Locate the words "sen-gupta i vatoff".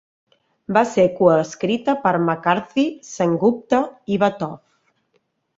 3.13-4.59